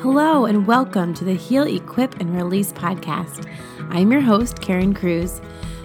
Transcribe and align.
Hello, 0.00 0.44
and 0.44 0.66
welcome 0.66 1.14
to 1.14 1.24
the 1.24 1.34
Heal, 1.34 1.62
Equip, 1.62 2.20
and 2.20 2.36
Release 2.36 2.70
podcast. 2.70 3.50
I'm 3.88 4.12
your 4.12 4.20
host, 4.20 4.60
Karen 4.60 4.92
Cruz. 4.92 5.40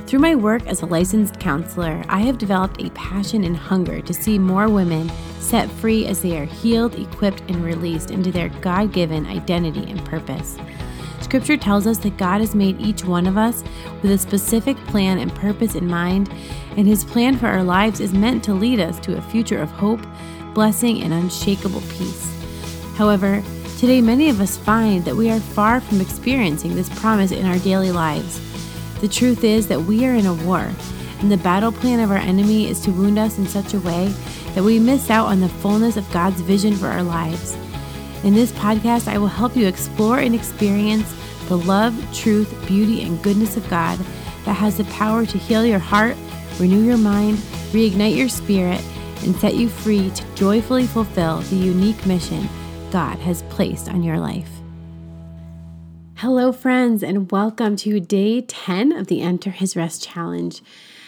Through 0.06 0.20
my 0.20 0.36
work 0.36 0.68
as 0.68 0.82
a 0.82 0.86
licensed 0.86 1.40
counselor, 1.40 2.04
I 2.10 2.20
have 2.20 2.38
developed 2.38 2.82
a 2.82 2.90
passion 2.90 3.46
and 3.46 3.56
hunger 3.56 4.02
to 4.02 4.14
see 4.14 4.38
more 4.38 4.68
women 4.68 5.10
set 5.40 5.72
free 5.72 6.06
as 6.08 6.22
they 6.22 6.38
are 6.38 6.44
healed, 6.44 7.00
equipped, 7.00 7.40
and 7.48 7.64
released 7.64 8.12
into 8.12 8.34
their 8.34 8.50
God 8.60 8.92
given 8.92 9.26
identity 9.26 9.90
and 9.90 10.04
purpose. 10.04 10.58
Scripture 11.22 11.56
tells 11.56 11.88
us 11.88 12.00
that 12.00 12.18
God 12.18 12.42
has 12.42 12.54
made 12.54 12.82
each 12.82 13.06
one 13.06 13.28
of 13.28 13.38
us 13.38 13.64
with 14.02 14.12
a 14.12 14.18
specific 14.18 14.76
plan 14.88 15.20
and 15.20 15.34
purpose 15.36 15.76
in 15.76 15.88
mind, 15.88 16.30
and 16.76 16.86
His 16.86 17.06
plan 17.06 17.38
for 17.38 17.48
our 17.48 17.64
lives 17.64 18.02
is 18.02 18.12
meant 18.12 18.44
to 18.44 18.54
lead 18.54 18.82
us 18.82 19.00
to 19.00 19.18
a 19.18 19.22
future 19.22 19.62
of 19.62 19.72
hope, 19.72 20.06
blessing, 20.54 21.02
and 21.02 21.14
unshakable 21.14 21.82
peace. 21.92 22.30
However, 22.98 23.42
Today, 23.82 24.00
many 24.00 24.30
of 24.30 24.40
us 24.40 24.58
find 24.58 25.04
that 25.06 25.16
we 25.16 25.32
are 25.32 25.40
far 25.40 25.82
from 25.82 26.02
experiencing 26.02 26.76
this 26.76 26.88
promise 27.00 27.32
in 27.32 27.48
our 27.48 27.58
daily 27.58 27.92
lives. 27.92 28.40
The 29.02 29.08
truth 29.08 29.44
is 29.44 29.68
that 29.70 29.82
we 29.82 30.06
are 30.06 30.14
in 30.14 30.28
a 30.28 30.36
war, 30.36 30.70
and 31.20 31.32
the 31.32 31.38
battle 31.38 31.72
plan 31.72 32.00
of 32.00 32.12
our 32.12 32.18
enemy 32.18 32.70
is 32.70 32.80
to 32.82 32.92
wound 32.92 33.18
us 33.18 33.40
in 33.40 33.48
such 33.48 33.74
a 33.74 33.80
way 33.80 34.10
that 34.54 34.64
we 34.64 34.78
miss 34.78 35.10
out 35.10 35.26
on 35.26 35.40
the 35.40 35.50
fullness 35.50 35.98
of 35.98 36.12
God's 36.12 36.42
vision 36.42 36.76
for 36.76 36.90
our 36.90 37.02
lives. 37.02 37.58
In 38.24 38.36
this 38.36 38.52
podcast, 38.52 39.08
I 39.08 39.18
will 39.18 39.26
help 39.26 39.56
you 39.56 39.66
explore 39.66 40.20
and 40.20 40.36
experience 40.36 41.12
the 41.48 41.58
love, 41.58 41.96
truth, 42.14 42.54
beauty, 42.68 43.02
and 43.02 43.24
goodness 43.24 43.58
of 43.58 43.68
God 43.68 43.98
that 44.46 44.54
has 44.54 44.78
the 44.78 44.84
power 44.84 45.26
to 45.26 45.38
heal 45.40 45.66
your 45.66 45.80
heart, 45.80 46.16
renew 46.60 46.84
your 46.84 47.00
mind, 47.00 47.40
reignite 47.72 48.16
your 48.16 48.30
spirit, 48.30 48.80
and 49.24 49.36
set 49.38 49.56
you 49.56 49.70
free 49.70 50.12
to 50.12 50.36
joyfully 50.36 50.86
fulfill 50.86 51.40
the 51.40 51.56
unique 51.56 52.06
mission 52.06 52.48
God 52.92 53.20
has 53.20 53.44
placed 53.44 53.88
on 53.88 54.04
your 54.04 54.20
life. 54.20 54.50
Hello, 56.16 56.52
friends, 56.52 57.04
and 57.04 57.32
welcome 57.32 57.78
to 57.78 58.02
day 58.02 58.42
10 58.42 58.92
of 58.92 59.08
the 59.08 59.22
Enter 59.22 59.52
His 59.52 59.78
Rest 59.78 60.04
Challenge. 60.04 60.62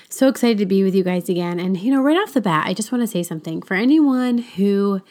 So 0.07 0.29
excited 0.29 0.59
to 0.59 0.65
be 0.65 0.81
with 0.81 0.95
you 0.95 1.03
guys 1.03 1.27
again. 1.27 1.59
And, 1.59 1.77
you 1.77 1.91
know, 1.91 2.01
right 2.01 2.15
off 2.15 2.31
the 2.31 2.39
bat, 2.39 2.67
I 2.67 2.73
just 2.73 2.93
want 2.93 3.01
to 3.01 3.07
say 3.07 3.21
something 3.21 3.61
for 3.61 3.73
anyone 3.73 4.37
who 4.37 5.01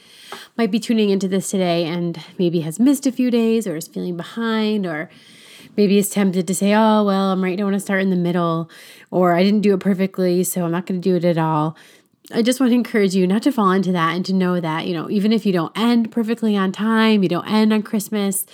might 0.56 0.70
be 0.70 0.80
tuning 0.80 1.10
into 1.10 1.28
this 1.28 1.50
today 1.50 1.84
and 1.84 2.18
maybe 2.38 2.60
has 2.60 2.80
missed 2.80 3.06
a 3.06 3.12
few 3.12 3.30
days 3.30 3.66
or 3.66 3.76
is 3.76 3.86
feeling 3.86 4.16
behind 4.16 4.86
or 4.86 5.10
maybe 5.76 5.98
is 5.98 6.08
tempted 6.08 6.46
to 6.46 6.54
say, 6.54 6.72
oh, 6.72 7.04
well, 7.04 7.32
I'm 7.32 7.44
right, 7.44 7.60
I 7.60 7.64
want 7.64 7.74
to 7.74 7.80
start 7.80 8.00
in 8.00 8.08
the 8.08 8.16
middle, 8.16 8.70
or 9.10 9.34
I 9.34 9.42
didn't 9.42 9.60
do 9.60 9.74
it 9.74 9.80
perfectly, 9.80 10.42
so 10.42 10.64
I'm 10.64 10.70
not 10.70 10.86
going 10.86 11.02
to 11.02 11.06
do 11.06 11.16
it 11.16 11.24
at 11.24 11.36
all. 11.36 11.76
I 12.30 12.42
just 12.42 12.60
want 12.60 12.70
to 12.70 12.74
encourage 12.74 13.14
you 13.14 13.26
not 13.26 13.42
to 13.42 13.52
fall 13.52 13.72
into 13.72 13.92
that 13.92 14.14
and 14.14 14.24
to 14.26 14.32
know 14.32 14.60
that, 14.60 14.86
you 14.86 14.94
know, 14.94 15.10
even 15.10 15.32
if 15.32 15.44
you 15.44 15.52
don't 15.52 15.76
end 15.76 16.12
perfectly 16.12 16.56
on 16.56 16.70
time, 16.70 17.22
you 17.22 17.28
don't 17.28 17.48
end 17.48 17.72
on 17.72 17.82
Christmas, 17.82 18.46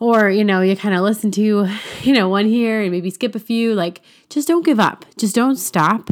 or, 0.00 0.30
you 0.30 0.44
know, 0.44 0.60
you 0.60 0.76
kind 0.76 0.94
of 0.94 1.02
listen 1.02 1.30
to, 1.32 1.68
you 2.02 2.12
know, 2.12 2.28
one 2.28 2.46
here 2.46 2.80
and 2.80 2.90
maybe 2.90 3.10
skip 3.10 3.34
a 3.34 3.38
few, 3.38 3.74
like 3.74 4.00
just 4.28 4.48
don't 4.48 4.64
give 4.64 4.80
up. 4.80 5.04
Just 5.16 5.34
don't 5.34 5.56
stop. 5.56 6.10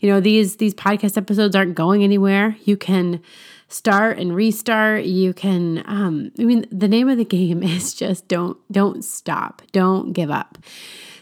You 0.00 0.10
know, 0.10 0.20
these 0.20 0.56
these 0.56 0.74
podcast 0.74 1.16
episodes 1.16 1.54
aren't 1.54 1.74
going 1.74 2.02
anywhere. 2.02 2.56
You 2.64 2.76
can 2.76 3.22
start 3.68 4.18
and 4.18 4.34
restart. 4.34 5.04
You 5.04 5.32
can 5.32 5.84
um 5.86 6.32
I 6.38 6.44
mean, 6.44 6.66
the 6.72 6.88
name 6.88 7.08
of 7.08 7.18
the 7.18 7.24
game 7.24 7.62
is 7.62 7.94
just 7.94 8.28
don't 8.28 8.56
don't 8.72 9.04
stop. 9.04 9.62
Don't 9.72 10.12
give 10.12 10.30
up. 10.30 10.58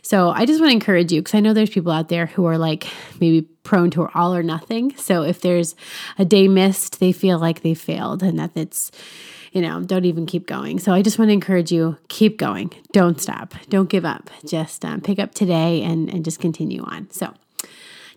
So 0.08 0.30
I 0.30 0.46
just 0.46 0.58
want 0.58 0.70
to 0.70 0.74
encourage 0.74 1.12
you 1.12 1.20
because 1.20 1.34
I 1.34 1.40
know 1.40 1.52
there's 1.52 1.68
people 1.68 1.92
out 1.92 2.08
there 2.08 2.24
who 2.24 2.46
are 2.46 2.56
like 2.56 2.88
maybe 3.20 3.42
prone 3.62 3.90
to 3.90 4.08
all 4.14 4.34
or 4.34 4.42
nothing. 4.42 4.96
So 4.96 5.22
if 5.22 5.42
there's 5.42 5.74
a 6.18 6.24
day 6.24 6.48
missed, 6.48 6.98
they 6.98 7.12
feel 7.12 7.38
like 7.38 7.60
they 7.60 7.74
failed 7.74 8.22
and 8.22 8.38
that 8.38 8.52
it's, 8.54 8.90
you 9.52 9.60
know, 9.60 9.82
don't 9.82 10.06
even 10.06 10.24
keep 10.24 10.46
going. 10.46 10.78
So 10.78 10.94
I 10.94 11.02
just 11.02 11.18
want 11.18 11.28
to 11.28 11.34
encourage 11.34 11.70
you 11.70 11.98
keep 12.08 12.38
going. 12.38 12.72
Don't 12.92 13.20
stop. 13.20 13.52
Don't 13.68 13.90
give 13.90 14.06
up. 14.06 14.30
Just 14.46 14.82
um, 14.82 15.02
pick 15.02 15.18
up 15.18 15.34
today 15.34 15.82
and, 15.82 16.08
and 16.08 16.24
just 16.24 16.40
continue 16.40 16.84
on. 16.84 17.10
So 17.10 17.34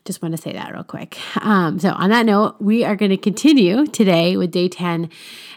just 0.05 0.21
want 0.21 0.35
to 0.35 0.41
say 0.41 0.53
that 0.53 0.73
real 0.73 0.83
quick. 0.83 1.19
Um, 1.43 1.79
so, 1.79 1.91
on 1.91 2.09
that 2.09 2.25
note, 2.25 2.55
we 2.59 2.83
are 2.83 2.95
going 2.95 3.11
to 3.11 3.17
continue 3.17 3.85
today 3.85 4.35
with 4.35 4.51
day 4.51 4.67
10, 4.67 5.09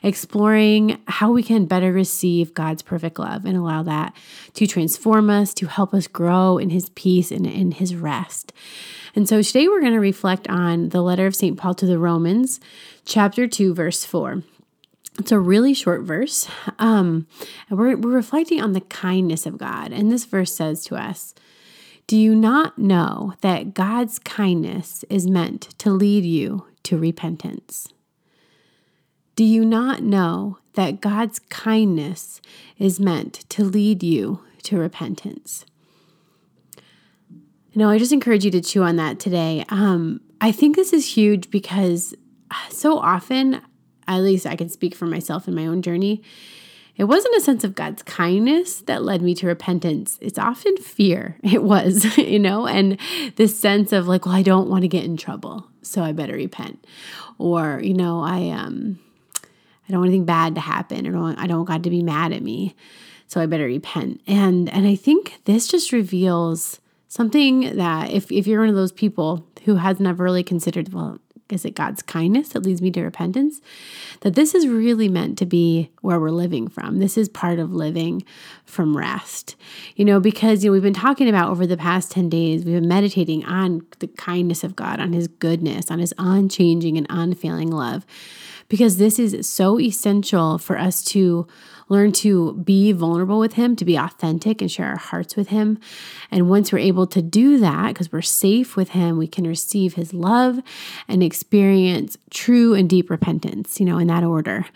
exploring 0.02 1.00
how 1.06 1.32
we 1.32 1.42
can 1.42 1.64
better 1.64 1.92
receive 1.92 2.52
God's 2.52 2.82
perfect 2.82 3.18
love 3.18 3.46
and 3.46 3.56
allow 3.56 3.82
that 3.84 4.14
to 4.54 4.66
transform 4.66 5.30
us, 5.30 5.54
to 5.54 5.66
help 5.66 5.94
us 5.94 6.06
grow 6.06 6.58
in 6.58 6.70
His 6.70 6.90
peace 6.90 7.30
and 7.30 7.46
in 7.46 7.72
His 7.72 7.96
rest. 7.96 8.52
And 9.14 9.28
so, 9.28 9.40
today 9.40 9.66
we're 9.66 9.80
going 9.80 9.94
to 9.94 10.00
reflect 10.00 10.48
on 10.48 10.90
the 10.90 11.02
letter 11.02 11.26
of 11.26 11.34
St. 11.34 11.56
Paul 11.56 11.74
to 11.74 11.86
the 11.86 11.98
Romans, 11.98 12.60
chapter 13.06 13.48
2, 13.48 13.72
verse 13.72 14.04
4. 14.04 14.42
It's 15.18 15.32
a 15.32 15.38
really 15.38 15.74
short 15.74 16.02
verse. 16.02 16.48
Um, 16.78 17.28
and 17.70 17.78
we're, 17.78 17.96
we're 17.96 18.10
reflecting 18.10 18.60
on 18.60 18.72
the 18.72 18.80
kindness 18.80 19.46
of 19.46 19.58
God. 19.58 19.92
And 19.92 20.10
this 20.10 20.24
verse 20.24 20.54
says 20.54 20.84
to 20.86 20.96
us, 20.96 21.34
do 22.06 22.16
you 22.16 22.34
not 22.34 22.78
know 22.78 23.34
that 23.40 23.72
God's 23.72 24.18
kindness 24.18 25.04
is 25.08 25.26
meant 25.26 25.62
to 25.78 25.90
lead 25.90 26.24
you 26.24 26.66
to 26.84 26.98
repentance? 26.98 27.88
Do 29.36 29.44
you 29.44 29.64
not 29.64 30.02
know 30.02 30.58
that 30.74 31.00
God's 31.00 31.38
kindness 31.38 32.40
is 32.78 33.00
meant 33.00 33.48
to 33.50 33.64
lead 33.64 34.02
you 34.02 34.40
to 34.64 34.78
repentance? 34.78 35.64
Know, 37.74 37.90
I 37.90 37.98
just 37.98 38.12
encourage 38.12 38.44
you 38.44 38.52
to 38.52 38.60
chew 38.60 38.84
on 38.84 38.96
that 38.96 39.18
today. 39.18 39.64
Um, 39.68 40.20
I 40.40 40.52
think 40.52 40.76
this 40.76 40.92
is 40.92 41.16
huge 41.16 41.50
because 41.50 42.14
so 42.70 42.98
often, 42.98 43.60
at 44.06 44.20
least 44.20 44.46
I 44.46 44.54
can 44.54 44.68
speak 44.68 44.94
for 44.94 45.06
myself 45.06 45.48
in 45.48 45.54
my 45.54 45.66
own 45.66 45.82
journey, 45.82 46.22
it 46.96 47.04
wasn't 47.04 47.36
a 47.36 47.40
sense 47.40 47.64
of 47.64 47.74
God's 47.74 48.02
kindness 48.02 48.80
that 48.82 49.02
led 49.02 49.20
me 49.20 49.34
to 49.36 49.46
repentance. 49.46 50.18
It's 50.20 50.38
often 50.38 50.76
fear. 50.76 51.38
It 51.44 51.62
was, 51.62 52.16
you 52.18 52.38
know, 52.38 52.66
and 52.66 52.98
this 53.36 53.58
sense 53.58 53.92
of 53.92 54.08
like, 54.08 54.26
well, 54.26 54.34
I 54.34 54.42
don't 54.42 54.68
want 54.68 54.82
to 54.82 54.88
get 54.88 55.04
in 55.04 55.16
trouble, 55.16 55.66
so 55.82 56.02
I 56.02 56.12
better 56.12 56.34
repent. 56.34 56.84
Or, 57.38 57.80
you 57.82 57.94
know, 57.94 58.20
I 58.20 58.50
um 58.50 58.98
I 59.88 59.92
don't 59.92 60.00
want 60.00 60.08
anything 60.08 60.24
bad 60.24 60.54
to 60.54 60.60
happen. 60.60 61.06
I 61.06 61.10
don't 61.10 61.20
want, 61.20 61.38
I 61.38 61.46
don't 61.46 61.58
want 61.58 61.68
God 61.68 61.84
to 61.84 61.90
be 61.90 62.02
mad 62.02 62.32
at 62.32 62.42
me. 62.42 62.74
So 63.26 63.40
I 63.40 63.46
better 63.46 63.66
repent. 63.66 64.20
And 64.26 64.68
and 64.70 64.86
I 64.86 64.94
think 64.94 65.40
this 65.44 65.68
just 65.68 65.92
reveals 65.92 66.80
something 67.08 67.76
that 67.76 68.10
if 68.10 68.30
if 68.32 68.46
you're 68.46 68.60
one 68.60 68.68
of 68.68 68.74
those 68.74 68.92
people 68.92 69.46
who 69.64 69.76
has 69.76 70.00
never 70.00 70.24
really 70.24 70.42
considered, 70.42 70.92
well, 70.92 71.18
is 71.50 71.64
it 71.64 71.74
God's 71.74 72.02
kindness 72.02 72.50
that 72.50 72.62
leads 72.62 72.80
me 72.80 72.90
to 72.92 73.02
repentance? 73.02 73.60
That 74.20 74.34
this 74.34 74.54
is 74.54 74.66
really 74.66 75.08
meant 75.08 75.36
to 75.38 75.46
be 75.46 75.90
where 76.00 76.18
we're 76.18 76.30
living 76.30 76.68
from. 76.68 76.98
This 76.98 77.18
is 77.18 77.28
part 77.28 77.58
of 77.58 77.72
living 77.72 78.24
from 78.64 78.96
rest. 78.96 79.54
You 79.94 80.04
know, 80.04 80.20
because 80.20 80.64
you 80.64 80.70
know, 80.70 80.72
we've 80.72 80.82
been 80.82 80.94
talking 80.94 81.28
about 81.28 81.50
over 81.50 81.66
the 81.66 81.76
past 81.76 82.10
10 82.12 82.30
days, 82.30 82.64
we've 82.64 82.74
been 82.74 82.88
meditating 82.88 83.44
on 83.44 83.86
the 83.98 84.06
kindness 84.06 84.64
of 84.64 84.74
God, 84.74 85.00
on 85.00 85.12
his 85.12 85.28
goodness, 85.28 85.90
on 85.90 85.98
his 85.98 86.14
unchanging 86.18 86.96
and 86.96 87.06
unfailing 87.10 87.70
love. 87.70 88.06
Because 88.74 88.96
this 88.96 89.20
is 89.20 89.48
so 89.48 89.78
essential 89.78 90.58
for 90.58 90.76
us 90.76 91.04
to 91.04 91.46
learn 91.88 92.10
to 92.10 92.54
be 92.54 92.90
vulnerable 92.90 93.38
with 93.38 93.52
Him, 93.52 93.76
to 93.76 93.84
be 93.84 93.94
authentic 93.94 94.60
and 94.60 94.68
share 94.68 94.88
our 94.88 94.96
hearts 94.96 95.36
with 95.36 95.48
Him. 95.48 95.78
And 96.30 96.48
once 96.48 96.72
we're 96.72 96.78
able 96.78 97.06
to 97.08 97.22
do 97.22 97.58
that, 97.58 97.88
because 97.88 98.10
we're 98.10 98.22
safe 98.22 98.74
with 98.74 98.90
Him, 98.90 99.18
we 99.18 99.26
can 99.26 99.46
receive 99.46 99.94
His 99.94 100.12
love 100.12 100.58
and 101.06 101.22
experience 101.22 102.16
true 102.30 102.74
and 102.74 102.88
deep 102.88 103.10
repentance, 103.10 103.78
you 103.78 103.86
know, 103.86 103.98
in 103.98 104.08
that 104.08 104.24
order. 104.24 104.66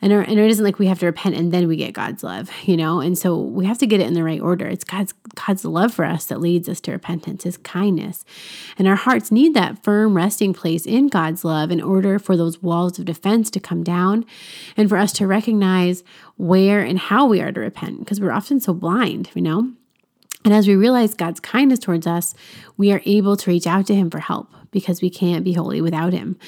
And, 0.00 0.12
and 0.12 0.38
it 0.38 0.50
isn't 0.50 0.64
like 0.64 0.78
we 0.78 0.86
have 0.86 0.98
to 1.00 1.06
repent 1.06 1.36
and 1.36 1.52
then 1.52 1.68
we 1.68 1.76
get 1.76 1.92
God's 1.92 2.22
love, 2.22 2.50
you 2.64 2.76
know, 2.76 3.00
and 3.00 3.16
so 3.16 3.38
we 3.38 3.66
have 3.66 3.78
to 3.78 3.86
get 3.86 4.00
it 4.00 4.06
in 4.06 4.14
the 4.14 4.24
right 4.24 4.40
order. 4.40 4.66
It's 4.66 4.84
God's 4.84 5.14
God's 5.34 5.66
love 5.66 5.92
for 5.92 6.06
us 6.06 6.24
that 6.26 6.40
leads 6.40 6.66
us 6.66 6.80
to 6.80 6.92
repentance, 6.92 7.44
His 7.44 7.58
kindness. 7.58 8.24
And 8.78 8.88
our 8.88 8.96
hearts 8.96 9.30
need 9.30 9.52
that 9.52 9.84
firm 9.84 10.16
resting 10.16 10.54
place 10.54 10.86
in 10.86 11.08
God's 11.08 11.44
love 11.44 11.70
in 11.70 11.82
order 11.82 12.18
for 12.18 12.38
those 12.38 12.62
walls 12.62 12.98
of 12.98 13.04
defense 13.04 13.35
to 13.44 13.60
come 13.60 13.82
down 13.82 14.24
and 14.76 14.88
for 14.88 14.96
us 14.96 15.12
to 15.14 15.26
recognize 15.26 16.02
where 16.36 16.80
and 16.80 16.98
how 16.98 17.26
we 17.26 17.40
are 17.40 17.52
to 17.52 17.60
repent 17.60 18.00
because 18.00 18.20
we're 18.20 18.32
often 18.32 18.60
so 18.60 18.72
blind, 18.72 19.30
you 19.34 19.42
know? 19.42 19.72
And 20.44 20.54
as 20.54 20.68
we 20.68 20.76
realize 20.76 21.14
God's 21.14 21.40
kindness 21.40 21.80
towards 21.80 22.06
us, 22.06 22.34
we 22.76 22.92
are 22.92 23.02
able 23.04 23.36
to 23.36 23.50
reach 23.50 23.66
out 23.66 23.86
to 23.88 23.94
Him 23.94 24.10
for 24.10 24.20
help 24.20 24.48
because 24.70 25.02
we 25.02 25.10
can't 25.10 25.44
be 25.44 25.52
holy 25.52 25.80
without 25.80 26.12
Him. 26.12 26.38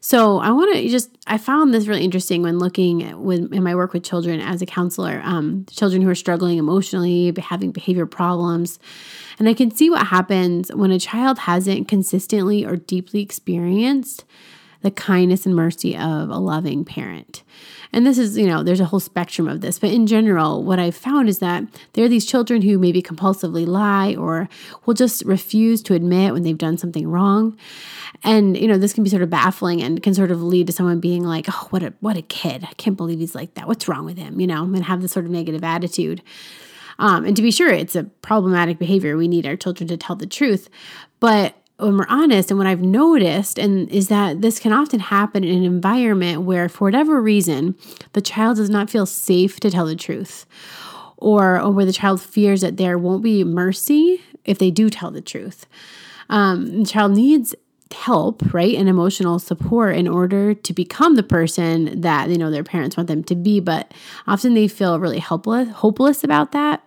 So 0.00 0.38
I 0.38 0.50
want 0.50 0.74
to 0.74 0.88
just 0.88 1.10
I 1.26 1.36
found 1.36 1.74
this 1.74 1.86
really 1.86 2.04
interesting 2.04 2.42
when 2.42 2.58
looking 2.58 3.02
in 3.02 3.62
my 3.62 3.74
work 3.74 3.92
with 3.92 4.02
children 4.02 4.40
as 4.40 4.62
a 4.62 4.66
counselor, 4.66 5.20
um, 5.24 5.66
children 5.70 6.00
who 6.00 6.08
are 6.08 6.14
struggling 6.14 6.58
emotionally, 6.58 7.34
having 7.38 7.70
behavior 7.70 8.06
problems, 8.06 8.78
and 9.38 9.48
I 9.48 9.52
can 9.52 9.70
see 9.70 9.90
what 9.90 10.06
happens 10.06 10.70
when 10.74 10.90
a 10.90 10.98
child 10.98 11.40
hasn't 11.40 11.88
consistently 11.88 12.64
or 12.64 12.76
deeply 12.76 13.20
experienced 13.20 14.24
the 14.82 14.90
kindness 14.90 15.46
and 15.46 15.54
mercy 15.54 15.96
of 15.96 16.30
a 16.30 16.38
loving 16.38 16.84
parent. 16.84 17.42
And 17.92 18.06
this 18.06 18.18
is, 18.18 18.38
you 18.38 18.46
know, 18.46 18.62
there's 18.62 18.80
a 18.80 18.84
whole 18.84 19.00
spectrum 19.00 19.48
of 19.48 19.60
this. 19.60 19.78
But 19.78 19.90
in 19.90 20.06
general, 20.06 20.62
what 20.62 20.78
I've 20.78 20.94
found 20.94 21.28
is 21.28 21.40
that 21.40 21.64
there 21.94 22.04
are 22.04 22.08
these 22.08 22.24
children 22.24 22.62
who 22.62 22.78
maybe 22.78 23.02
compulsively 23.02 23.66
lie 23.66 24.14
or 24.14 24.48
will 24.86 24.94
just 24.94 25.24
refuse 25.24 25.82
to 25.82 25.94
admit 25.94 26.32
when 26.32 26.44
they've 26.44 26.56
done 26.56 26.78
something 26.78 27.08
wrong. 27.08 27.58
And, 28.22 28.56
you 28.56 28.68
know, 28.68 28.78
this 28.78 28.92
can 28.92 29.02
be 29.02 29.10
sort 29.10 29.22
of 29.22 29.30
baffling 29.30 29.82
and 29.82 30.02
can 30.02 30.14
sort 30.14 30.30
of 30.30 30.42
lead 30.42 30.68
to 30.68 30.72
someone 30.72 31.00
being 31.00 31.24
like, 31.24 31.46
oh, 31.48 31.66
what 31.70 31.82
a, 31.82 31.92
what 32.00 32.16
a 32.16 32.22
kid. 32.22 32.64
I 32.64 32.74
can't 32.74 32.96
believe 32.96 33.18
he's 33.18 33.34
like 33.34 33.54
that. 33.54 33.66
What's 33.66 33.88
wrong 33.88 34.04
with 34.04 34.18
him? 34.18 34.40
You 34.40 34.46
know, 34.46 34.62
and 34.62 34.84
have 34.84 35.02
this 35.02 35.12
sort 35.12 35.24
of 35.24 35.32
negative 35.32 35.64
attitude. 35.64 36.22
Um, 37.00 37.24
and 37.24 37.34
to 37.34 37.42
be 37.42 37.50
sure, 37.50 37.70
it's 37.70 37.96
a 37.96 38.04
problematic 38.04 38.78
behavior. 38.78 39.16
We 39.16 39.26
need 39.26 39.46
our 39.46 39.56
children 39.56 39.88
to 39.88 39.96
tell 39.96 40.16
the 40.16 40.26
truth. 40.26 40.68
But 41.18 41.54
when 41.80 41.96
we're 41.96 42.06
honest 42.08 42.50
and 42.50 42.58
what 42.58 42.66
I've 42.66 42.82
noticed 42.82 43.58
and 43.58 43.88
is 43.90 44.08
that 44.08 44.40
this 44.40 44.58
can 44.58 44.72
often 44.72 45.00
happen 45.00 45.44
in 45.44 45.58
an 45.58 45.64
environment 45.64 46.42
where 46.42 46.68
for 46.68 46.84
whatever 46.84 47.20
reason 47.20 47.76
the 48.12 48.20
child 48.20 48.56
does 48.56 48.70
not 48.70 48.90
feel 48.90 49.06
safe 49.06 49.60
to 49.60 49.70
tell 49.70 49.86
the 49.86 49.96
truth 49.96 50.46
or, 51.16 51.60
or 51.60 51.70
where 51.70 51.86
the 51.86 51.92
child 51.92 52.20
fears 52.20 52.60
that 52.62 52.76
there 52.76 52.98
won't 52.98 53.22
be 53.22 53.44
mercy 53.44 54.20
if 54.44 54.58
they 54.58 54.70
do 54.70 54.90
tell 54.90 55.10
the 55.10 55.20
truth. 55.20 55.66
Um, 56.28 56.80
the 56.80 56.86
child 56.86 57.12
needs 57.12 57.54
help, 57.92 58.54
right, 58.54 58.76
and 58.76 58.88
emotional 58.88 59.38
support 59.38 59.96
in 59.96 60.06
order 60.06 60.54
to 60.54 60.72
become 60.72 61.16
the 61.16 61.22
person 61.22 62.00
that 62.00 62.30
you 62.30 62.38
know 62.38 62.50
their 62.50 62.64
parents 62.64 62.96
want 62.96 63.08
them 63.08 63.24
to 63.24 63.34
be, 63.34 63.60
but 63.60 63.92
often 64.26 64.54
they 64.54 64.68
feel 64.68 65.00
really 65.00 65.18
helpless, 65.18 65.68
hopeless 65.70 66.22
about 66.22 66.52
that 66.52 66.82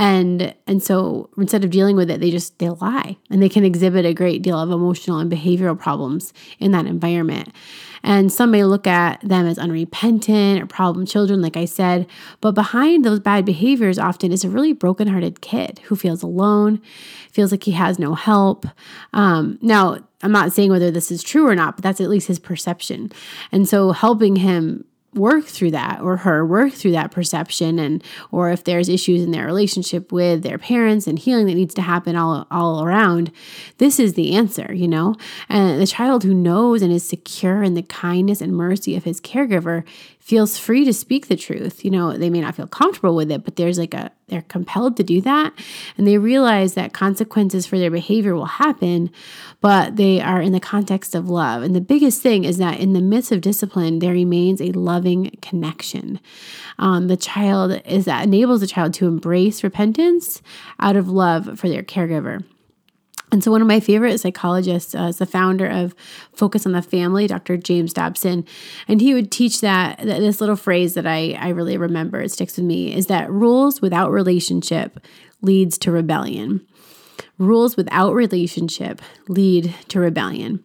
and 0.00 0.54
and 0.66 0.82
so 0.82 1.28
instead 1.36 1.62
of 1.62 1.68
dealing 1.68 1.94
with 1.94 2.10
it 2.10 2.20
they 2.20 2.30
just 2.30 2.58
they 2.58 2.70
lie. 2.70 3.18
And 3.28 3.42
they 3.42 3.50
can 3.50 3.64
exhibit 3.64 4.06
a 4.06 4.14
great 4.14 4.40
deal 4.40 4.58
of 4.58 4.70
emotional 4.70 5.18
and 5.18 5.30
behavioral 5.30 5.78
problems 5.78 6.32
in 6.58 6.72
that 6.72 6.86
environment. 6.86 7.50
And 8.02 8.32
some 8.32 8.50
may 8.50 8.64
look 8.64 8.86
at 8.86 9.20
them 9.20 9.46
as 9.46 9.58
unrepentant 9.58 10.62
or 10.62 10.66
problem 10.66 11.04
children 11.04 11.42
like 11.42 11.58
i 11.58 11.66
said. 11.66 12.06
But 12.40 12.52
behind 12.52 13.04
those 13.04 13.20
bad 13.20 13.44
behaviors 13.44 13.98
often 13.98 14.32
is 14.32 14.42
a 14.42 14.48
really 14.48 14.72
brokenhearted 14.72 15.42
kid 15.42 15.80
who 15.84 15.96
feels 15.96 16.22
alone 16.22 16.80
feels 17.30 17.52
like 17.52 17.64
he 17.64 17.72
has 17.72 17.98
no 17.98 18.14
help. 18.14 18.64
Um, 19.12 19.58
now 19.60 19.98
i'm 20.22 20.32
not 20.32 20.52
saying 20.52 20.70
whether 20.70 20.90
this 20.90 21.10
is 21.10 21.22
true 21.22 21.46
or 21.46 21.54
not 21.54 21.76
but 21.76 21.82
that's 21.82 22.00
at 22.00 22.08
least 22.08 22.26
his 22.28 22.38
perception. 22.38 23.12
And 23.52 23.68
so 23.68 23.92
helping 23.92 24.36
him 24.36 24.86
work 25.14 25.44
through 25.44 25.72
that 25.72 26.00
or 26.00 26.18
her 26.18 26.46
work 26.46 26.72
through 26.72 26.92
that 26.92 27.10
perception 27.10 27.78
and 27.78 28.02
or 28.30 28.50
if 28.50 28.64
there's 28.64 28.88
issues 28.88 29.22
in 29.22 29.32
their 29.32 29.44
relationship 29.44 30.12
with 30.12 30.42
their 30.42 30.58
parents 30.58 31.06
and 31.06 31.18
healing 31.18 31.46
that 31.46 31.54
needs 31.54 31.74
to 31.74 31.82
happen 31.82 32.14
all 32.14 32.46
all 32.50 32.84
around 32.84 33.32
this 33.78 33.98
is 33.98 34.14
the 34.14 34.34
answer 34.34 34.72
you 34.72 34.88
know? 34.88 35.14
And 35.48 35.80
the 35.80 35.86
child 35.86 36.24
who 36.24 36.34
knows 36.34 36.82
and 36.82 36.92
is 36.92 37.06
secure 37.06 37.62
in 37.62 37.74
the 37.74 37.82
kindness 37.82 38.40
and 38.40 38.52
mercy 38.52 38.96
of 38.96 39.04
his 39.04 39.20
caregiver 39.20 39.84
feels 40.20 40.58
free 40.58 40.84
to 40.84 40.92
speak 40.92 41.26
the 41.26 41.36
truth. 41.36 41.84
You 41.84 41.90
know, 41.90 42.16
they 42.16 42.30
may 42.30 42.40
not 42.40 42.54
feel 42.54 42.66
comfortable 42.66 43.16
with 43.16 43.32
it, 43.32 43.42
but 43.42 43.56
there's 43.56 43.78
like 43.78 43.94
a, 43.94 44.12
they're 44.28 44.42
compelled 44.42 44.96
to 44.98 45.02
do 45.02 45.20
that. 45.22 45.52
And 45.96 46.06
they 46.06 46.18
realize 46.18 46.74
that 46.74 46.92
consequences 46.92 47.66
for 47.66 47.78
their 47.78 47.90
behavior 47.90 48.34
will 48.34 48.44
happen, 48.44 49.10
but 49.60 49.96
they 49.96 50.20
are 50.20 50.40
in 50.40 50.52
the 50.52 50.60
context 50.60 51.14
of 51.14 51.28
love. 51.28 51.62
And 51.62 51.74
the 51.74 51.80
biggest 51.80 52.22
thing 52.22 52.44
is 52.44 52.58
that 52.58 52.78
in 52.78 52.92
the 52.92 53.00
midst 53.00 53.32
of 53.32 53.40
discipline, 53.40 53.98
there 53.98 54.12
remains 54.12 54.60
a 54.60 54.72
loving 54.72 55.36
connection. 55.42 56.20
Um, 56.78 57.08
the 57.08 57.16
child 57.16 57.80
is 57.84 58.04
that 58.04 58.24
enables 58.24 58.60
the 58.60 58.66
child 58.66 58.94
to 58.94 59.08
embrace 59.08 59.64
repentance 59.64 60.42
out 60.78 60.96
of 60.96 61.08
love 61.08 61.58
for 61.58 61.68
their 61.68 61.82
caregiver. 61.82 62.44
And 63.32 63.44
so, 63.44 63.50
one 63.50 63.62
of 63.62 63.68
my 63.68 63.80
favorite 63.80 64.18
psychologists 64.18 64.94
uh, 64.94 65.04
is 65.04 65.18
the 65.18 65.26
founder 65.26 65.66
of 65.66 65.94
Focus 66.32 66.66
on 66.66 66.72
the 66.72 66.82
Family, 66.82 67.26
Dr. 67.26 67.56
James 67.56 67.92
Dobson. 67.92 68.44
And 68.88 69.00
he 69.00 69.14
would 69.14 69.30
teach 69.30 69.60
that, 69.60 69.98
that 69.98 70.20
this 70.20 70.40
little 70.40 70.56
phrase 70.56 70.94
that 70.94 71.06
I, 71.06 71.36
I 71.38 71.50
really 71.50 71.76
remember, 71.76 72.20
it 72.20 72.32
sticks 72.32 72.56
with 72.56 72.66
me, 72.66 72.94
is 72.94 73.06
that 73.06 73.30
rules 73.30 73.80
without 73.80 74.10
relationship 74.10 74.98
leads 75.42 75.78
to 75.78 75.92
rebellion. 75.92 76.66
Rules 77.38 77.76
without 77.76 78.12
relationship 78.14 79.00
lead 79.28 79.74
to 79.88 80.00
rebellion. 80.00 80.62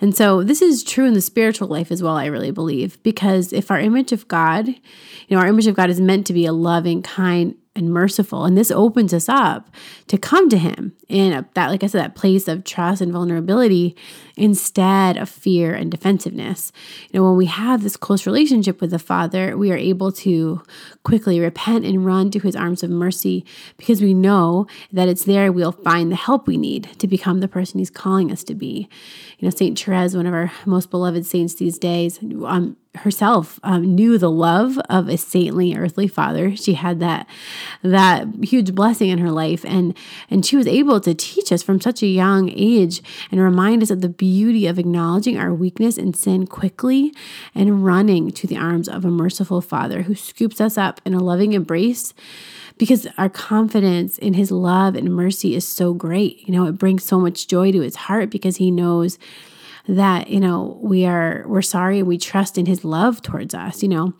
And 0.00 0.14
so 0.14 0.42
this 0.42 0.60
is 0.60 0.84
true 0.84 1.06
in 1.06 1.14
the 1.14 1.22
spiritual 1.22 1.68
life 1.68 1.90
as 1.90 2.02
well, 2.02 2.16
I 2.16 2.26
really 2.26 2.50
believe, 2.50 3.02
because 3.02 3.52
if 3.52 3.70
our 3.70 3.80
image 3.80 4.12
of 4.12 4.28
God, 4.28 4.68
you 4.68 4.76
know, 5.30 5.38
our 5.38 5.46
image 5.46 5.66
of 5.66 5.76
God 5.76 5.88
is 5.88 6.00
meant 6.00 6.26
to 6.26 6.34
be 6.34 6.44
a 6.44 6.52
loving, 6.52 7.02
kind, 7.02 7.54
and 7.74 7.90
merciful. 7.90 8.44
And 8.44 8.56
this 8.56 8.70
opens 8.70 9.14
us 9.14 9.28
up 9.28 9.70
to 10.08 10.18
come 10.18 10.48
to 10.48 10.58
Him 10.58 10.94
in 11.08 11.46
that, 11.54 11.68
like 11.68 11.84
I 11.84 11.86
said, 11.86 12.02
that 12.02 12.14
place 12.14 12.48
of 12.48 12.64
trust 12.64 13.00
and 13.00 13.12
vulnerability 13.12 13.96
instead 14.36 15.16
of 15.16 15.28
fear 15.28 15.74
and 15.74 15.90
defensiveness. 15.90 16.72
You 17.10 17.18
know, 17.18 17.26
when 17.26 17.36
we 17.36 17.46
have 17.46 17.82
this 17.82 17.96
close 17.96 18.26
relationship 18.26 18.80
with 18.80 18.90
the 18.90 18.98
Father, 18.98 19.56
we 19.56 19.70
are 19.70 19.76
able 19.76 20.12
to 20.12 20.62
quickly 21.04 21.40
repent 21.40 21.84
and 21.84 22.04
run 22.04 22.30
to 22.32 22.40
His 22.40 22.56
arms 22.56 22.82
of 22.82 22.90
mercy 22.90 23.44
because 23.76 24.02
we 24.02 24.14
know 24.14 24.66
that 24.92 25.08
it's 25.08 25.24
there 25.24 25.52
we'll 25.52 25.72
find 25.72 26.10
the 26.10 26.16
help 26.16 26.46
we 26.46 26.56
need 26.56 26.84
to 26.98 27.06
become 27.06 27.40
the 27.40 27.48
person 27.48 27.78
He's 27.78 27.90
calling 27.90 28.32
us 28.32 28.42
to 28.44 28.54
be. 28.54 28.88
You 29.38 29.46
know, 29.46 29.50
Saint 29.50 29.78
Therese, 29.78 30.16
one 30.16 30.26
of 30.26 30.34
our 30.34 30.52
most 30.66 30.90
beloved 30.90 31.24
saints 31.24 31.54
these 31.54 31.78
days, 31.78 32.18
um, 32.44 32.76
herself 33.00 33.58
um, 33.62 33.94
knew 33.94 34.18
the 34.18 34.30
love 34.30 34.78
of 34.88 35.08
a 35.08 35.16
saintly 35.16 35.74
earthly 35.76 36.08
father. 36.08 36.56
She 36.56 36.74
had 36.74 37.00
that 37.00 37.26
that 37.82 38.26
huge 38.42 38.74
blessing 38.74 39.08
in 39.08 39.18
her 39.18 39.30
life 39.30 39.64
and 39.64 39.96
and 40.30 40.44
she 40.44 40.56
was 40.56 40.66
able 40.66 41.00
to 41.00 41.14
teach 41.14 41.52
us 41.52 41.62
from 41.62 41.80
such 41.80 42.02
a 42.02 42.06
young 42.06 42.50
age 42.50 43.02
and 43.30 43.40
remind 43.40 43.82
us 43.82 43.90
of 43.90 44.00
the 44.00 44.08
beauty 44.08 44.66
of 44.66 44.78
acknowledging 44.78 45.38
our 45.38 45.54
weakness 45.54 45.98
and 45.98 46.16
sin 46.16 46.46
quickly 46.46 47.12
and 47.54 47.84
running 47.84 48.30
to 48.30 48.46
the 48.46 48.56
arms 48.56 48.88
of 48.88 49.04
a 49.04 49.10
merciful 49.10 49.60
father 49.60 50.02
who 50.02 50.14
scoops 50.14 50.60
us 50.60 50.78
up 50.78 51.00
in 51.04 51.14
a 51.14 51.22
loving 51.22 51.52
embrace 51.52 52.14
because 52.78 53.06
our 53.18 53.28
confidence 53.28 54.18
in 54.18 54.34
his 54.34 54.50
love 54.50 54.94
and 54.94 55.14
mercy 55.14 55.54
is 55.54 55.66
so 55.66 55.92
great. 55.92 56.46
You 56.46 56.54
know 56.54 56.66
it 56.66 56.78
brings 56.78 57.04
so 57.04 57.18
much 57.18 57.48
joy 57.48 57.72
to 57.72 57.80
his 57.80 57.96
heart 57.96 58.30
because 58.30 58.56
he 58.56 58.70
knows 58.70 59.18
that 59.88 60.28
you 60.28 60.38
know 60.38 60.78
we 60.82 61.06
are 61.06 61.44
we're 61.46 61.62
sorry 61.62 61.98
and 61.98 62.06
we 62.06 62.18
trust 62.18 62.58
in 62.58 62.66
his 62.66 62.84
love 62.84 63.22
towards 63.22 63.54
us 63.54 63.82
you 63.82 63.88
know. 63.88 64.12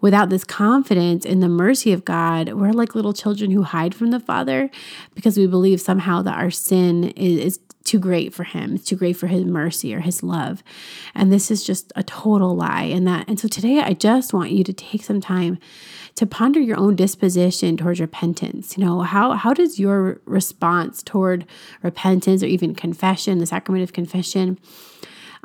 Without 0.00 0.30
this 0.30 0.44
confidence 0.44 1.24
in 1.24 1.40
the 1.40 1.48
mercy 1.48 1.92
of 1.92 2.04
god 2.04 2.52
we're 2.52 2.72
like 2.72 2.94
little 2.94 3.12
children 3.12 3.50
who 3.50 3.62
hide 3.62 3.94
from 3.94 4.10
the 4.10 4.20
father 4.20 4.70
because 5.14 5.36
we 5.36 5.46
believe 5.46 5.80
somehow 5.80 6.22
that 6.22 6.38
our 6.38 6.50
sin 6.50 7.04
is, 7.10 7.38
is 7.40 7.60
too 7.86 7.98
great 8.00 8.34
for 8.34 8.42
him. 8.42 8.74
It's 8.74 8.84
too 8.84 8.96
great 8.96 9.16
for 9.16 9.28
his 9.28 9.44
mercy 9.44 9.94
or 9.94 10.00
his 10.00 10.22
love. 10.22 10.64
And 11.14 11.32
this 11.32 11.52
is 11.52 11.62
just 11.62 11.92
a 11.94 12.02
total 12.02 12.56
lie. 12.56 12.82
And 12.82 13.06
that 13.06 13.28
and 13.28 13.38
so 13.38 13.48
today 13.48 13.80
i 13.80 13.92
just 13.92 14.32
want 14.32 14.50
you 14.50 14.64
to 14.64 14.72
take 14.72 15.02
some 15.02 15.20
time 15.20 15.58
to 16.16 16.26
ponder 16.26 16.58
your 16.58 16.78
own 16.78 16.96
disposition 16.96 17.76
towards 17.76 18.00
repentance. 18.00 18.76
You 18.76 18.84
know, 18.84 19.00
how 19.00 19.32
how 19.32 19.54
does 19.54 19.78
your 19.78 20.20
response 20.24 21.02
toward 21.02 21.46
repentance 21.82 22.42
or 22.42 22.46
even 22.46 22.74
confession, 22.74 23.38
the 23.38 23.46
sacrament 23.46 23.84
of 23.84 23.92
confession, 23.92 24.58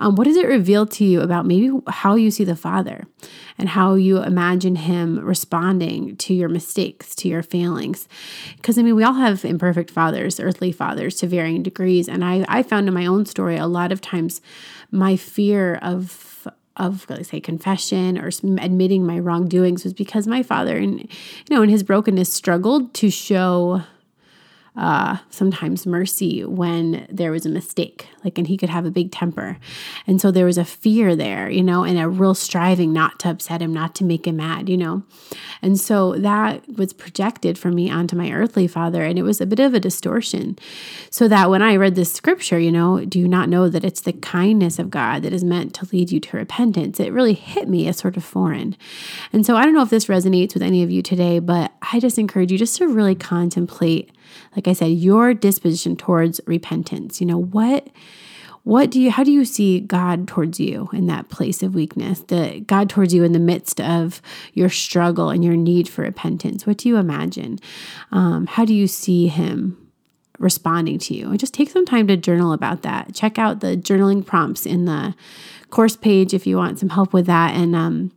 um, 0.02 0.16
what 0.16 0.26
does 0.26 0.36
it 0.36 0.48
reveal 0.48 0.88
to 0.88 1.06
you 1.06 1.22
about 1.22 1.46
maybe 1.46 1.72
how 1.88 2.16
you 2.16 2.32
see 2.32 2.44
the 2.44 2.56
Father 2.56 3.06
and 3.60 3.70
how 3.70 3.94
you 3.94 4.22
imagine 4.24 4.76
Him 4.76 5.20
responding 5.20 6.18
to 6.18 6.34
your 6.34 6.50
mistakes, 6.50 7.14
to 7.16 7.28
your 7.28 7.44
failings? 7.44 8.10
Because 8.56 8.80
I 8.80 8.82
mean, 8.82 8.96
we 8.96 9.04
all 9.04 9.14
have 9.14 9.46
imperfect 9.46 9.92
fathers, 9.92 10.40
earthly 10.40 10.72
fathers 10.72 11.18
to 11.18 11.28
varying 11.28 11.62
degrees. 11.62 12.10
And 12.10 12.26
I, 12.26 12.44
I 12.50 12.64
found 12.64 12.88
in 12.88 12.96
my 12.96 13.06
own 13.06 13.28
story 13.28 13.58
a 13.58 13.68
lot 13.68 13.92
of 13.92 14.02
times 14.02 14.42
my 14.90 15.16
fear 15.16 15.76
of 15.76 16.28
of 16.78 17.06
let's 17.10 17.30
say 17.30 17.40
confession 17.40 18.18
or 18.18 18.30
admitting 18.60 19.06
my 19.06 19.20
wrongdoings 19.20 19.84
was 19.84 19.94
because 19.94 20.26
my 20.26 20.42
father 20.42 20.78
and 20.78 21.02
you 21.02 21.08
know 21.50 21.62
in 21.62 21.68
his 21.68 21.84
brokenness 21.84 22.34
struggled 22.34 22.94
to 22.94 23.10
show 23.10 23.84
uh, 24.76 25.18
sometimes 25.30 25.86
mercy 25.86 26.46
when 26.46 27.06
there 27.10 27.32
was 27.32 27.46
a 27.46 27.50
mistake, 27.50 28.08
like, 28.24 28.38
and 28.38 28.48
he 28.48 28.56
could 28.56 28.70
have 28.70 28.86
a 28.86 28.92
big 28.92 29.12
temper. 29.12 29.58
And 30.08 30.22
so 30.22 30.32
there 30.32 30.46
was 30.46 30.58
a 30.58 30.64
fear 30.64 31.14
there, 31.14 31.50
you 31.50 31.62
know, 31.62 31.84
and 31.84 32.00
a 32.00 32.08
real 32.08 32.34
striving 32.34 32.94
not 32.94 33.20
to 33.20 33.30
upset 33.30 33.62
him, 33.62 33.74
not 33.74 33.96
to 33.96 34.06
make 34.06 34.26
him 34.26 34.38
mad, 34.38 34.70
you 34.70 34.78
know. 34.78 35.04
And 35.62 35.78
so 35.78 36.14
that 36.14 36.64
was 36.78 36.94
projected 36.94 37.58
from 37.58 37.76
me 37.76 37.90
onto 37.90 38.16
my 38.16 38.32
earthly 38.32 38.66
father, 38.66 39.04
and 39.04 39.20
it 39.20 39.24
was 39.24 39.42
a 39.42 39.46
bit 39.46 39.60
of 39.60 39.74
a 39.74 39.80
distortion. 39.80 40.58
So 41.10 41.28
that 41.28 41.50
when 41.50 41.62
I 41.62 41.76
read 41.76 41.96
this 41.96 42.14
scripture, 42.14 42.58
you 42.58 42.72
know, 42.72 43.04
do 43.04 43.20
you 43.20 43.28
not 43.28 43.50
know 43.50 43.68
that 43.68 43.84
it's 43.84 44.02
the 44.02 44.14
kindness 44.14 44.80
of 44.80 44.90
God 44.90 45.24
that 45.24 45.34
is 45.34 45.44
meant 45.44 45.74
to 45.76 45.88
lead 45.92 46.12
you 46.12 46.22
to 46.22 46.38
repentance? 46.38 46.98
It 46.98 47.12
really 47.12 47.34
hit 47.34 47.68
me 47.68 47.90
as 47.90 47.98
sort 47.98 48.16
of 48.16 48.24
foreign. 48.24 48.78
And 49.34 49.46
so 49.46 49.58
I 49.58 49.66
don't 49.66 49.74
know 49.74 49.84
if 49.84 49.90
this 49.90 50.06
resonates 50.06 50.54
with 50.54 50.64
any 50.64 50.82
of 50.82 50.90
you 50.90 51.02
today, 51.02 51.40
but 51.40 51.74
I 51.92 52.00
just 52.00 52.18
encourage 52.18 52.54
you 52.54 52.58
just 52.58 52.78
to 52.78 52.88
really 52.88 53.16
contemplate 53.16 54.12
like 54.62 54.68
I 54.68 54.74
said, 54.74 54.92
your 54.92 55.34
disposition 55.34 55.96
towards 55.96 56.40
repentance. 56.46 57.20
You 57.20 57.28
know, 57.28 57.42
what 57.42 57.88
what 58.64 58.92
do 58.92 59.02
you 59.02 59.10
how 59.10 59.24
do 59.24 59.32
you 59.32 59.44
see 59.44 59.80
god 59.80 60.28
towards 60.28 60.60
you 60.60 60.88
in 60.94 61.08
that 61.08 61.30
place 61.30 61.64
of 61.64 61.74
weakness 61.74 62.20
the 62.28 62.64
god 62.68 62.88
towards 62.92 63.12
you 63.12 63.24
in 63.24 63.32
the 63.32 63.40
midst 63.40 63.82
of 63.82 64.22
your 64.54 64.70
struggle 64.70 65.32
and 65.32 65.44
your 65.44 65.56
need 65.56 65.90
for 65.90 66.04
repentance 66.04 66.68
what 66.68 66.78
do 66.78 66.88
you 66.88 66.98
imagine 66.98 67.58
um, 68.12 68.46
how 68.46 68.64
do 68.64 68.72
you 68.72 68.86
see 68.86 69.28
him 69.28 69.76
responding 70.42 70.98
to 70.98 71.14
you. 71.14 71.30
And 71.30 71.40
just 71.40 71.54
take 71.54 71.70
some 71.70 71.86
time 71.86 72.08
to 72.08 72.18
journal 72.18 72.52
about 72.52 72.82
that. 72.82 73.14
Check 73.14 73.38
out 73.38 73.60
the 73.60 73.78
journaling 73.78 74.26
prompts 74.26 74.66
in 74.66 74.86
the 74.86 75.16
course 75.70 75.96
page 75.96 76.34
if 76.34 76.46
you 76.46 76.58
want 76.58 76.80
some 76.80 76.90
help 76.90 77.14
with 77.14 77.28
that. 77.28 77.54
And, 77.56 77.76
um, 77.76 78.12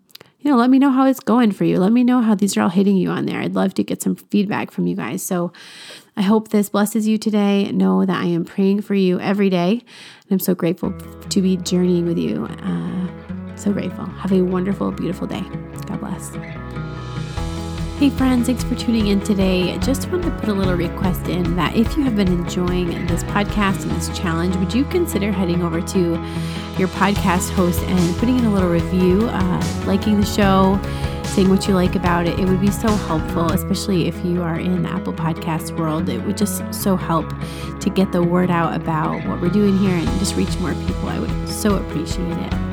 you 0.45 0.51
know, 0.51 0.59
let 0.59 0.69
me 0.69 0.79
know 0.79 0.91
how 0.91 1.07
it's 1.07 1.21
going 1.21 1.53
for 1.53 1.65
you. 1.65 1.81
Let 1.81 1.91
me 1.91 2.05
know 2.05 2.21
how 2.21 2.35
these 2.35 2.55
are 2.57 2.61
all 2.61 2.69
hitting 2.69 2.97
you 2.97 3.09
on 3.09 3.25
there. 3.25 3.41
I'd 3.41 3.55
love 3.55 3.73
to 3.75 3.83
get 3.83 4.03
some 4.03 4.15
feedback 4.15 4.71
from 4.71 4.87
you 4.87 4.95
guys. 4.95 5.23
So 5.23 5.55
I 6.19 6.23
hope 6.23 6.49
this 6.49 6.69
blesses 6.69 7.09
you 7.09 7.17
today. 7.17 7.73
Know 7.73 8.05
that 8.05 8.23
I 8.23 8.27
am 8.27 8.45
praying 8.45 8.83
for 8.83 8.95
you 8.95 9.19
every 9.21 9.49
day. 9.49 9.71
And 9.71 10.33
I'm 10.33 10.39
so 10.39 10.55
grateful 10.55 10.93
to 11.31 11.41
be 11.41 11.57
journeying 11.57 12.05
with 12.05 12.19
you. 12.19 12.45
Uh, 12.45 13.57
so 13.57 13.73
grateful. 13.73 14.05
Have 14.05 14.33
a 14.33 14.43
wonderful, 14.43 14.93
beautiful 14.93 15.27
day. 15.27 15.43
God 15.87 16.01
bless. 16.01 16.94
Hey 17.99 18.11
friends, 18.11 18.49
thanks 18.49 18.65
for 18.65 18.75
tuning 18.75 19.07
in 19.07 19.21
today. 19.21 19.79
Just 19.79 20.11
wanted 20.11 20.25
to 20.25 20.31
put 20.33 20.49
a 20.49 20.53
little 20.53 20.75
request 20.75 21.29
in 21.29 21.55
that 21.55 21.77
if 21.77 21.97
you 21.97 22.03
have 22.03 22.17
been 22.17 22.27
enjoying 22.27 23.07
this 23.07 23.23
podcast 23.23 23.83
and 23.83 23.93
this 23.93 24.09
challenge, 24.19 24.57
would 24.57 24.75
you 24.75 24.85
consider 24.87 25.31
heading 25.31 25.63
over 25.63 25.81
to 25.81 26.01
your 26.77 26.89
podcast 26.89 27.51
host 27.51 27.81
and 27.85 28.17
putting 28.19 28.37
in 28.37 28.47
a 28.47 28.53
little 28.53 28.69
review, 28.69 29.29
uh, 29.29 29.85
liking 29.87 30.21
the 30.21 30.27
show, 30.27 30.79
saying 31.23 31.49
what 31.49 31.69
you 31.69 31.75
like 31.75 31.95
about 31.95 32.27
it? 32.27 32.37
It 32.41 32.47
would 32.47 32.61
be 32.61 32.71
so 32.71 32.89
helpful, 32.89 33.53
especially 33.53 34.09
if 34.09 34.25
you 34.25 34.43
are 34.43 34.59
in 34.59 34.83
the 34.83 34.91
Apple 34.91 35.13
Podcast 35.13 35.79
world. 35.79 36.09
It 36.09 36.21
would 36.25 36.37
just 36.37 36.75
so 36.75 36.97
help 36.97 37.33
to 37.79 37.91
get 37.91 38.11
the 38.11 38.25
word 38.25 38.51
out 38.51 38.75
about 38.75 39.25
what 39.29 39.41
we're 39.41 39.51
doing 39.51 39.79
here 39.79 39.95
and 39.95 40.09
just 40.19 40.35
reach 40.35 40.59
more 40.59 40.75
people. 40.87 41.09
I 41.09 41.21
would 41.21 41.49
so 41.49 41.77
appreciate 41.77 42.39
it. 42.39 42.64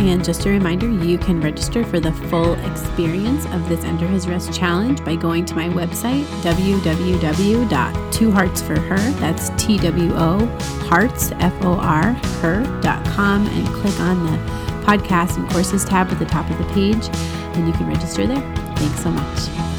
And 0.00 0.24
just 0.24 0.46
a 0.46 0.50
reminder, 0.50 0.88
you 0.88 1.18
can 1.18 1.42
register 1.42 1.84
for 1.84 2.00
the 2.00 2.12
full 2.12 2.54
experience 2.66 3.44
of 3.46 3.68
this 3.68 3.84
Enter 3.84 4.06
His 4.06 4.26
Rest 4.26 4.52
challenge 4.52 5.04
by 5.04 5.14
going 5.14 5.44
to 5.44 5.54
my 5.54 5.68
website, 5.68 6.24
www.twoheartsforher, 6.42 9.20
that's 9.20 9.50
T 9.62 9.78
W 9.78 10.12
O, 10.14 10.46
hearts, 10.88 11.32
F 11.32 11.52
O 11.62 11.74
R, 11.74 12.14
her.com, 12.40 13.46
and 13.46 13.68
click 13.68 14.00
on 14.00 14.24
the 14.24 14.38
podcast 14.86 15.36
and 15.36 15.46
courses 15.50 15.84
tab 15.84 16.08
at 16.08 16.18
the 16.18 16.24
top 16.24 16.48
of 16.50 16.56
the 16.56 16.64
page, 16.72 17.10
and 17.56 17.68
you 17.68 17.74
can 17.74 17.86
register 17.86 18.26
there. 18.26 18.40
Thanks 18.76 19.02
so 19.02 19.10
much. 19.10 19.69